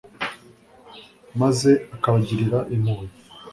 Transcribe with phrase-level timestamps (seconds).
[1.41, 3.05] maze akabagirira impuhwe